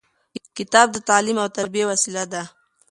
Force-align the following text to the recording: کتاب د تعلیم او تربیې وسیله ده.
کتاب 0.57 0.87
د 0.93 0.97
تعلیم 1.09 1.37
او 1.43 1.47
تربیې 1.57 1.85
وسیله 1.91 2.23
ده. 2.33 2.43